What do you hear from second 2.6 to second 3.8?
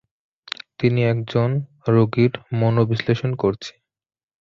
মনোবিশ্লেষণ করছি।